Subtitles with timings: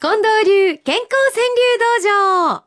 [0.00, 2.62] 近藤流健康川柳道場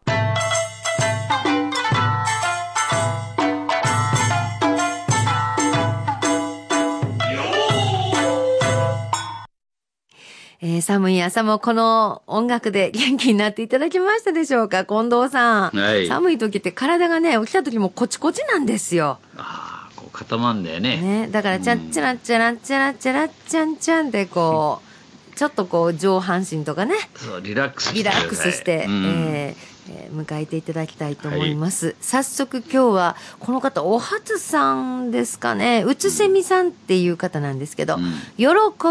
[10.63, 14.83] えー寒い朝もこの音楽で元気になっていただけましたでしょうか？
[14.83, 15.71] 近藤さん。
[15.71, 19.19] はい寒い時って体がね、起きた時もコチコチなんですよ。
[19.37, 20.97] ああ、こう固まんだよね。
[20.97, 21.29] ね。
[21.31, 24.90] だから、チャッチャラッチャラッチャラッチャラッチャンチャンってこう、
[25.35, 26.95] ちょっとこう上半身とかね、
[27.43, 31.95] リラックスしてリラックスして、うんえーえー迎えていただきたいと思います。
[32.01, 35.83] 早速今日は、この方、お初さんですかね。
[35.85, 38.45] うつせみさんっていう方なんですけど、うん喜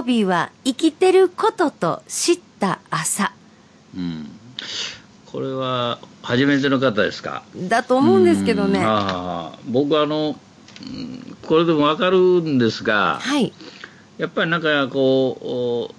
[0.05, 3.33] びは生きてることと知った朝。
[3.97, 4.29] うん。
[5.27, 7.45] これは、初めての方ですか？
[7.57, 8.80] だと思うんですけどね。
[8.80, 10.37] うんはああ僕あの、
[10.83, 13.52] うんこれでもわかるんですが、い。
[14.19, 15.95] やっぱりなんかこう、お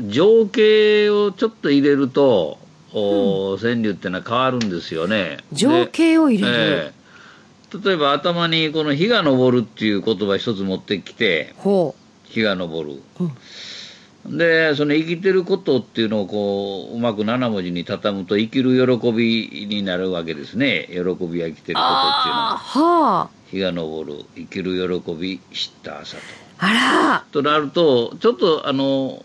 [0.00, 2.58] 情景をちょっと入れると、
[2.92, 5.38] お川柳ってのは変わるんですよね。
[5.52, 6.56] 情景を入れる。
[6.58, 6.98] ええ
[7.84, 13.02] 例えば頭にこの日が昇るっていう言葉一つ持ってきて、ほ日が昇る。
[13.20, 13.32] うん
[14.26, 20.88] で、その生きてることっていうのをこう、うまく7文字に畳むと生きる喜びになるわけですね。
[20.90, 22.58] 喜びは生きてることっていうのは。
[22.58, 23.30] はあ。
[23.50, 26.22] 日が昇る、生きる喜び、知った朝と。
[26.58, 27.24] あら。
[27.32, 29.24] となると、ちょっとあの、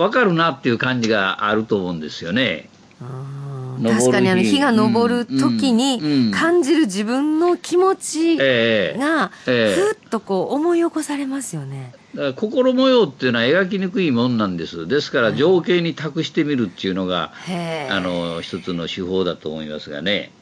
[0.00, 2.70] わかるなっていう感じがあると思うんですよね。
[3.02, 11.92] あ確かにあの日が昇る時に感じる自分の気持ちええがええふっとこう思い起こされますよね。
[12.14, 14.88] だから心模様っていうのは描きにくいもんなんです。
[14.88, 17.32] ですから情景に託してみるっていうのが。
[17.90, 20.32] あの、一つの手法だと思いますがね。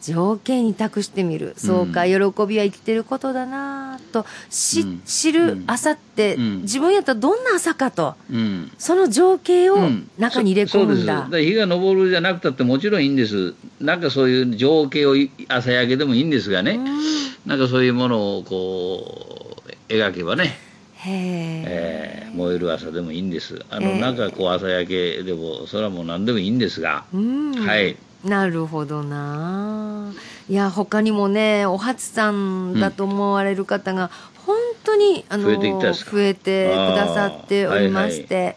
[0.00, 1.54] 情景に託してみる。
[1.56, 2.20] そうか、喜び
[2.58, 8.72] は生きてることだなぁと、し、うん知る朝って、うん自分やったらどんな朝かと、うん。
[8.78, 11.16] その情景をうん中に入れ込むんだ。
[11.16, 13.54] そそうですだ日が昇るじゃなくたってもちろんいいんです。
[13.80, 16.72] なんかそういう情景をい朝焼けでもいいんですがね。
[16.72, 17.00] うん
[17.46, 20.58] なんかそういうものをこう、描けばね、
[20.96, 21.64] へえ。
[21.66, 23.64] えー燃える朝でもいいんです。
[23.70, 27.04] あの、ええなんかこう朝焼けでも、それはもう何でもいいんですが。
[27.12, 27.96] うんはい。
[28.24, 30.12] なるほどな。
[30.48, 34.10] いや、他にもね、お初さんだと思われる方が、
[34.46, 38.56] 本当に、あの、増えてくださっておりまして、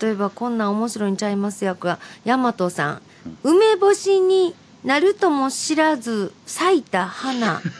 [0.00, 3.02] 例えばこんなん面白いんちゃいますやが、大和さん、
[3.42, 4.54] 梅干しに
[4.84, 7.60] なるとも知らず咲いた花。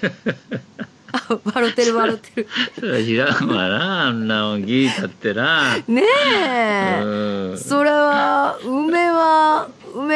[1.13, 2.47] あ、笑ってる笑って
[2.81, 3.05] る。
[3.05, 5.77] 知らんわな、あんなもん聞いたってな。
[5.87, 7.03] ねえ。
[7.03, 7.84] うんそ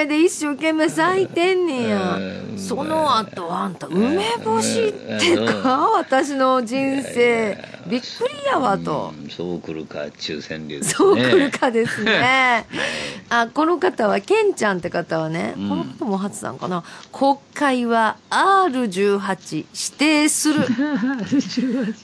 [0.09, 2.55] で一生懸命咲いてんねやう。
[2.55, 9.13] んその後、あんた、梅干しってうんか私の人生、びっくりやわと。
[9.23, 10.95] うんそう来るか、抽選流ですね。
[10.95, 12.67] そうくるかですね。
[13.31, 16.83] あ、この方は、ケンちゃんって方はね、うんこの方も初さんかな。
[17.13, 20.67] 国会は R18 指定する。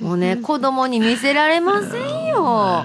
[0.01, 2.85] もうね、子供に見せられませんよ。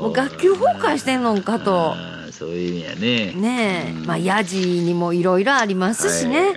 [0.00, 1.94] もう学級崩壊してんのんかと。
[2.38, 3.32] そういう意味やね。
[3.32, 6.38] ねえ、うんまあ、ヤジにもいろいろありますしね。
[6.38, 6.56] はいはい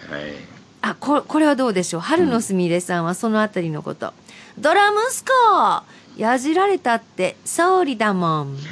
[0.81, 2.01] あ、ここれはどうでしょう？
[2.01, 4.13] 春のすみれさんはそのあたりのこと。
[4.57, 5.83] ドラ息子
[6.17, 8.57] やじられたって、総理だもん。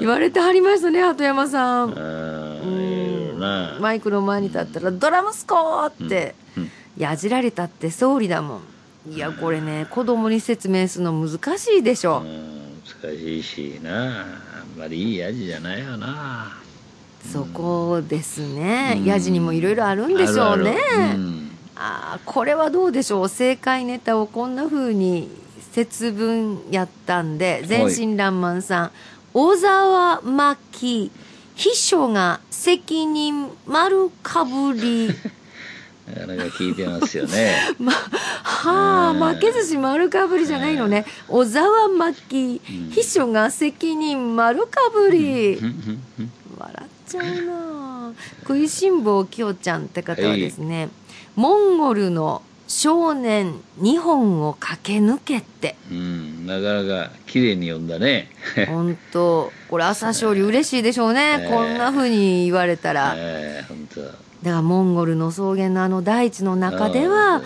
[0.00, 1.90] 言われてはりましたね、鳩山さん。
[1.90, 3.76] ああいろいろな。
[3.80, 8.60] マイクの前に立ったら、ドラ息子って、うんやじられたって総理だも
[9.08, 9.12] ん。
[9.14, 12.18] いや、これね、子供に説明するの難しいでしょ。
[12.18, 12.24] う
[13.00, 14.20] しいしな。
[14.20, 14.24] あ
[14.76, 16.56] んまりいい味じゃないよな。
[17.32, 18.94] そこですね。
[18.98, 20.76] うんヤジにもいろいろあるんでしょうね。
[20.96, 23.28] あうんああこれはどうでしょう？
[23.28, 25.28] 正解ネタをこんな風に
[25.72, 28.90] 節分やったんで全身爛漫さん
[29.32, 31.10] 小沢真紀
[31.54, 35.08] 秘書が責任丸かぶり
[36.26, 37.54] なかなか聞いてますよね。
[37.78, 39.34] まはあうん。
[39.34, 41.04] 負け寿司丸かぶりじゃないのね。
[41.28, 45.58] 小沢真紀うん秘書が責任丸かぶり。
[46.58, 50.88] 笑っちゃうな食いしん坊きよちゃんって方はですね、
[51.34, 55.76] モンゴルの少年2本を駆け抜けて。
[55.90, 58.30] うん、なかなか綺麗に読んだね。
[58.66, 59.52] 本当。
[59.68, 61.50] これ朝勝利嬉しいでしょうね、 ええ。
[61.50, 64.31] こんな風に言われたら、ええ本当。
[64.42, 67.42] だからモンゴルの草原のあの大地の中では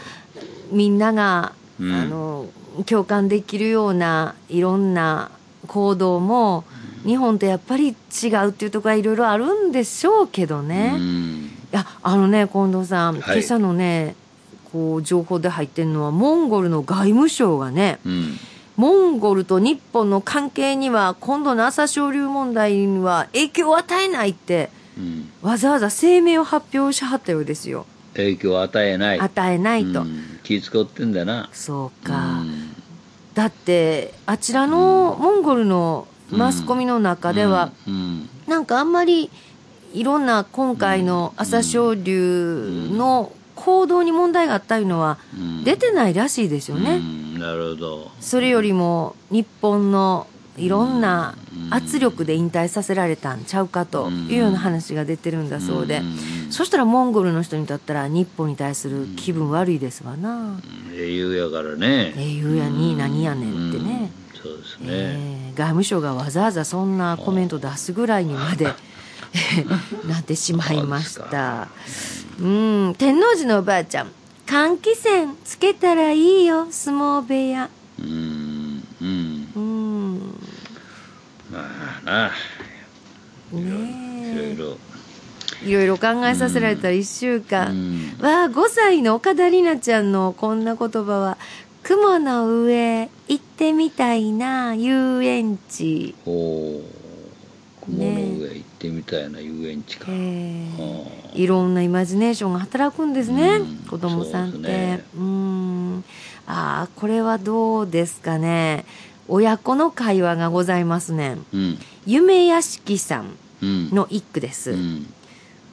[0.71, 1.93] みんなが、うん。
[1.93, 2.47] あの
[2.85, 5.31] 共感できるようないろんな
[5.67, 6.65] 行動も
[7.05, 10.95] 日本とやっぱり違うっていうところはいろいろあるんでしょうけどね。
[10.97, 11.51] うん。
[11.73, 13.37] いやあのね近藤さん、はい。
[13.37, 14.15] 今朝のね
[14.73, 18.37] こう情報で入ってるのはモンゴルの外務省がねうん。
[18.77, 25.31] モンゴルと日本の関係には今度の朝青龍問題には影響を与えないってうん。
[25.43, 27.87] わざわざ声明を発表しはったようですよ。
[28.15, 29.21] 影響を与えない。
[29.21, 30.41] 与えないと、うん。
[30.43, 31.51] 気使ってんだな。
[31.53, 32.75] そうか、うん。
[33.35, 38.29] だってあちらのモンゴルのマスコミの中では、うん。
[38.47, 39.31] なんかあんまり
[39.93, 45.65] いろんな今回の朝青龍の行動に問題があったいうのはうん。
[45.65, 47.39] 出てないらしいですよね、うん。
[47.39, 48.11] なるほど。
[48.21, 50.27] それよりも日本の
[50.57, 51.35] いろんな
[51.71, 56.03] 圧力で引退させられたんちゃうかというような話が出てるんだそうで、
[56.51, 60.61] そしたらモンゴルの人にとったら日本に対する気分悪いですわな、
[60.95, 62.15] 英雄やからね。
[62.17, 64.41] 英雄やに何やねんってね、うん。
[64.41, 68.67] そうですね、えー外務省がわざわざそんなコメント出すぐらいにまで
[70.07, 71.69] なってしまいました。
[72.39, 72.95] うん。
[72.99, 74.09] 天王寺のおばあちゃん
[74.47, 77.71] 換気扇つけたらいいよ相撲部屋。
[77.99, 80.21] うんうんうん
[81.51, 82.31] まあな。
[83.53, 84.79] ねいろいろ。
[85.63, 88.25] えいろいろ考えさせられた1週間、うん。
[88.25, 91.39] わあ5歳の岡田里奈ちゃんのこんな言葉は
[91.83, 96.15] 「雲の上行ってみたいな遊園地。
[96.27, 96.83] おお
[97.87, 100.67] 雲の上行ってみたいな遊園地」か、え。
[100.79, 103.77] あーいろんなイマジネーションが働くんですね、うん。
[103.89, 104.55] 子供さんって。
[104.55, 105.05] そうね。
[105.17, 106.05] うん。
[106.47, 108.85] ああこれはどうですかね
[109.29, 111.79] 親子の会話がございますねうん。
[112.07, 113.91] 夢屋敷さんうん。
[113.91, 115.07] の一句です、うん。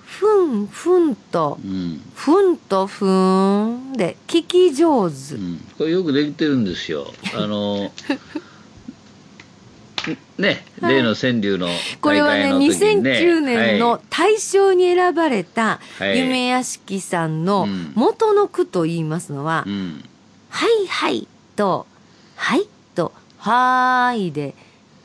[0.05, 2.01] ふんふんとうん。
[2.15, 5.57] ふんとふんで聞き上手、うん。
[5.77, 7.07] これよくできてるんですよ。
[7.35, 7.91] あの
[10.37, 11.69] ね、例の川柳の
[12.01, 13.11] これはね大会の時にね。
[13.11, 14.01] 2009年のはい。
[14.09, 16.19] 大賞に選ばれたはい。
[16.19, 17.93] 夢屋敷さんのうん。
[17.95, 20.03] 元の句と言いますのはうん
[20.49, 21.85] 「はいはい」と
[22.35, 22.67] 「はい」と
[23.43, 24.55] 「はーい」で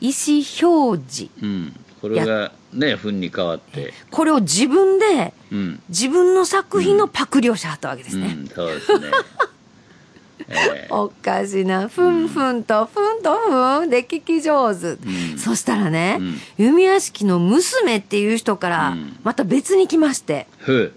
[0.01, 1.31] 意思表示。
[1.43, 3.93] うん、これがね糞に変わって。
[4.11, 8.37] これを自分でうん、自分の作品のパクリをしはったわけですね。
[8.39, 9.07] うん、そうですね。
[10.51, 10.89] ええ。
[10.91, 14.93] おかしな、ふんふんとふんとふんで聞き上手。
[14.93, 15.39] ん。
[15.39, 16.41] そしたらね、うん。
[16.59, 19.17] 弓屋敷の娘っていう人からうん。
[19.25, 20.93] また別に来まして、ふ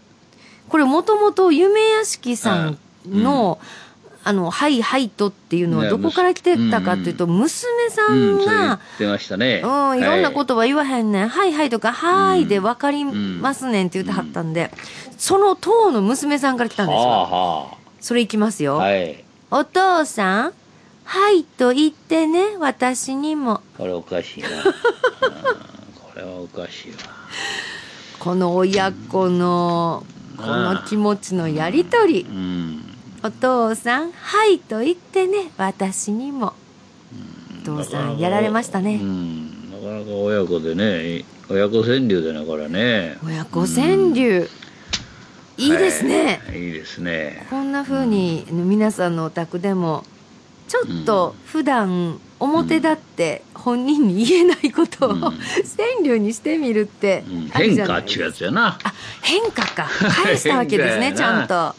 [0.69, 3.59] これもともと夢屋敷さんの、
[4.23, 11.27] あの、はいはいとっていうのはねどこから来てたかっていうと、娘さうんがっ、てましたねうん、いろんな言葉言わへんねん。
[11.29, 14.71] はいはいとか、はーいで分かりんますねんって言ってはったんで、
[15.17, 17.01] その党の娘さんから来たんですよ。
[17.01, 18.75] はそれいきますよ。
[18.75, 19.23] あはあはい
[19.53, 20.53] お父さん、
[21.03, 23.61] はいと言ってね、私にも。
[23.77, 26.97] これおかしいなうんこれはおかしいわ
[28.19, 30.05] この親子の、
[30.37, 32.21] この気持ちのやりとり。
[32.29, 32.90] うん
[33.23, 36.53] お父さん、はいと言ってね、私にも。
[37.61, 38.97] お父さん、やられましたうね。
[38.97, 44.49] んなかなか親子でね親子川柳でねこれね親子川柳。
[45.57, 46.41] いいですね。
[46.47, 50.03] はいいいですねこんな風に皆さんのお宅でも
[50.67, 55.19] ちょっと普段表立って本人に言えないことをうん。
[55.21, 55.31] 川
[56.03, 57.51] 柳にしてみるってうん。
[57.53, 58.25] ある変じゃないですか。
[58.25, 58.67] 化っちゅうやな。
[58.83, 59.87] あ変化か。
[60.23, 61.75] 返したわけですね 変ちゃんと。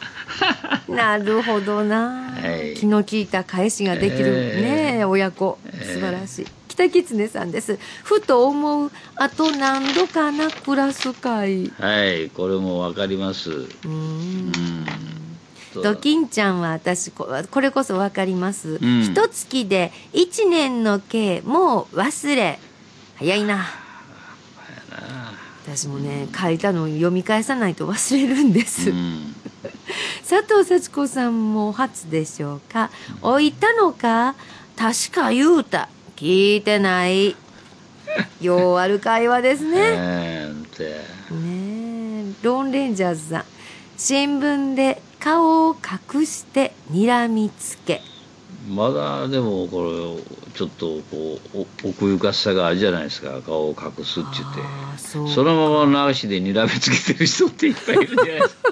[0.87, 2.75] なるほどな、はい。
[2.75, 5.59] 気の利いた返しができる、えねえ親子。
[5.83, 7.77] 素晴らしい、北狐さんです。
[8.03, 11.71] ふと思うあと何度かなクラス会。
[11.79, 13.51] はいこれもわかります。
[13.51, 14.91] うーん
[15.81, 19.03] ドキンちゃんは私ここれこそ分かります、ん。
[19.03, 22.59] 一月で一年の計もう忘れ。
[23.15, 23.65] 早いな。
[25.65, 29.33] 私もね書いたのを読み返さないと忘れるんです、うん。
[30.29, 32.89] 佐藤幸子さんも初でしょうか。
[33.21, 34.35] 置いたのか？
[34.75, 35.89] 確か言うた。
[36.15, 37.35] 聞いてない。
[38.41, 39.71] ようある会話ですね。
[39.71, 40.33] ねえ。
[42.43, 43.45] ローンレンジャーズさん
[43.97, 48.01] 新聞で顔を隠して睨みつけ。
[48.69, 53.41] まだでもこれちょっとこうお奥ゆかしさがあるじゃないですか。
[53.41, 55.29] 顔を隠すっちゅって。
[55.33, 58.25] そのまま流しで睨みつけてる人っていっぱいいるじゃない。
[58.25, 58.69] ですか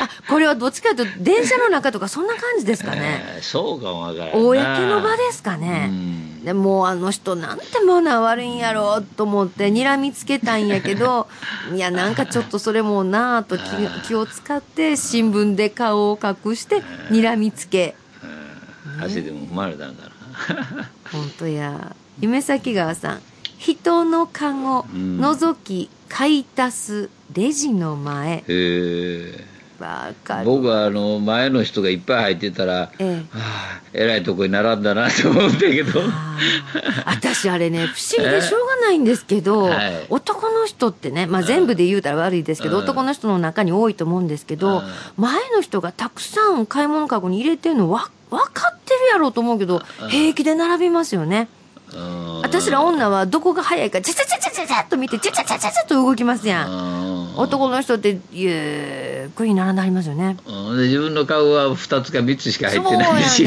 [0.00, 3.22] あこれはどっちかというと電車の中とかそんな感じですかね。
[3.36, 4.30] えーそうかもわからな。
[4.30, 11.28] い公の場ですかね、うんでもうあの人なんてマナー悪いんやろうと思って睨みつけたんやけど
[11.74, 13.64] いやなんかちょっとそれもなあと気
[14.06, 17.94] 気を使って新聞で顔を隠して睨みつけ。
[18.98, 19.04] うん。
[19.04, 20.88] 足でも踏まれたんかな。
[21.12, 21.94] 本当や。
[22.20, 23.20] 夢咲川さん
[23.58, 25.20] 人のカゴうん。
[25.20, 28.38] 覗き買い足すレジの前。
[28.38, 29.51] へえ。
[30.44, 33.14] 僕はあの前の人がいっぱい入ってたら、ええ。
[33.16, 36.00] はあ、えらいとこに並んだなと思うんだけど。
[37.04, 40.06] 私あれね不思議でしょうがないんですけど、はい。
[40.08, 44.82] 男の人ってね、まあ、全部で言うたら悪いですけど、うん男の人の中に多いと思うんですけど、
[45.16, 51.48] 前の人がたくさん買い物かごに入れてるのわ分かってるやろうと思うけど平気で並びますよね。
[51.94, 52.40] うん。
[52.42, 56.70] 私ら女はどこが早いかチャチャチャチャチャチャっと見てチャチャチャチャチャっと動きますやん。
[56.70, 56.74] う
[57.08, 57.36] ん。
[57.36, 60.36] 男の人ってゆっくり並んでありますよね。
[60.46, 63.44] 自分の顔は2つか3つしか入ってないし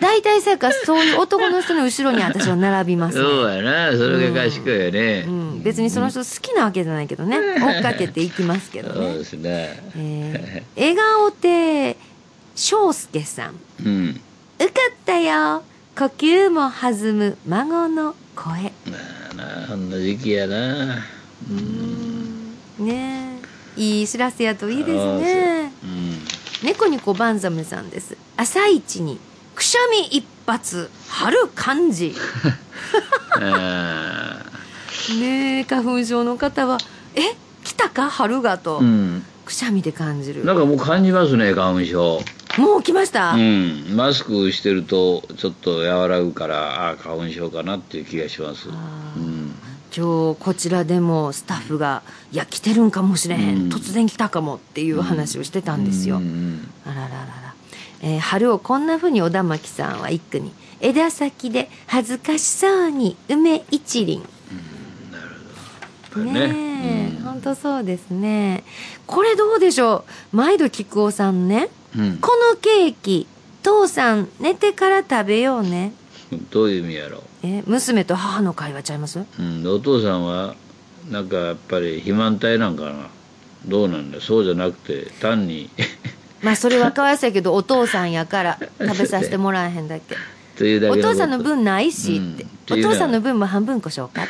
[0.00, 3.24] 大体さやからそういう男の人の後ろに私は並びますね。
[3.24, 3.92] そうやな。
[3.96, 8.94] それが賢いよね、うん、別にその人好きなわけじゃないけどね、追っかけていきますけどね。
[8.94, 9.82] そうですね。
[9.96, 11.96] えー笑顔亭
[12.54, 13.54] 翔介さん。
[13.84, 14.20] うん。
[14.58, 15.62] 受かったよ。
[15.98, 18.72] 呼吸も弾む孫の声。
[18.86, 18.96] ま
[19.30, 20.96] あなあんな時期やな
[22.78, 23.38] ね
[23.76, 23.80] え。
[23.80, 25.72] いい知らせやといいですね。
[25.82, 26.22] うん
[26.62, 28.16] 猫にこバンザムさんです。
[28.36, 29.18] 朝一に、
[29.56, 32.14] くしゃみ一発、春感じ。
[33.40, 34.40] あ
[35.18, 36.78] ねえ、花粉症の方は、
[37.16, 37.20] え
[37.64, 40.44] 来たか春がと、ーうんくしゃみで感じる。
[40.44, 42.20] なんかもう感じますね花粉症
[42.58, 43.96] もう来ました、うん。
[43.96, 48.68] マスクしてるとちょっと和らぐからああ花粉症かなっていう気がします。
[48.68, 49.54] うん。
[49.94, 53.68] 今日こちらでもスタッフが「いや来てるんかもしれへん、うん。
[53.68, 56.16] 突然来たかも」っていう話をしてたんですよ。
[56.16, 57.54] うんうんあらららら、
[58.02, 64.20] えー春をこんなふうに小田巻さんは一句に「枝先で恥ずかしそうに梅一輪」
[66.16, 66.40] ね。
[66.40, 66.71] え、うん
[67.24, 67.40] ほん。
[67.40, 68.64] とそうですね。
[69.06, 70.36] これどうでしょう？
[70.36, 71.68] 毎度菊尾さんね。
[71.96, 72.18] うん。
[72.18, 73.26] このケーキ
[73.62, 75.92] 父さん寝てから食べようね。
[76.50, 79.18] どういう意味やろえ娘と母の会話ちゃいます？
[79.18, 80.54] う、うん、お父さんは
[81.10, 83.08] なんかやっぱり肥満体なんかな？
[83.66, 84.20] どうなんだ？
[84.20, 85.68] そうじゃなくて単に。
[86.42, 90.16] まあそれはかわいそうやけど お父さんやから食べさせてもらえへんだけ。
[90.56, 92.32] というだけお父さんの分ないしうん。
[92.34, 92.46] って、う
[92.76, 94.22] のはお父さんの分も半分こしようか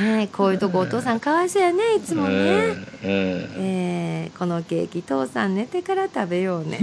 [0.00, 6.80] ねえこういうとこお父さんかわいそうやねいつもね、うんうんえーこのケーキ父さん寝てから食べようね、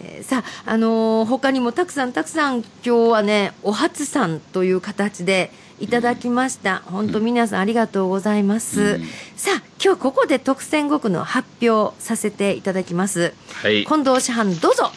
[0.00, 6.82] えーさあ、あのー他にもたくさんたくさん今日はねお初さんという形でいただきました。
[6.86, 9.04] 本当皆さんありがとうございます、うん。
[9.36, 13.34] さあ今日ここで特選5区の発表させていただきます。
[13.62, 14.92] はい、近藤師範どうぞ。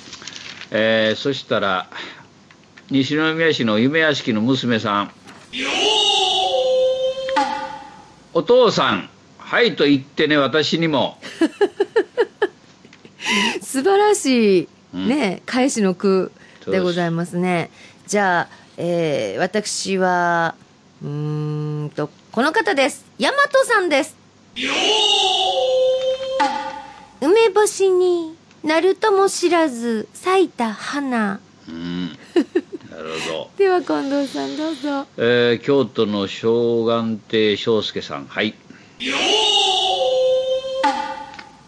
[0.72, 1.90] えーそしたら
[2.92, 5.12] 西宮市の夢屋敷の娘さん
[8.38, 11.18] お父さんはいと言ってね私にも。
[13.64, 15.08] 素晴らしい、うん。
[15.08, 16.34] ね返しの句
[16.68, 17.72] でございますね。
[18.08, 20.54] じゃあ、えー私は
[21.02, 23.06] うーんとこの方です。
[23.18, 24.18] 大和さんです。
[27.22, 31.40] 梅干しになるとも知らず咲いた花。
[31.70, 32.20] うん
[33.08, 35.06] ど、では近藤さんどうぞ。
[35.18, 38.26] えー京都の正眼亭翔介さん。
[38.28, 38.54] はい。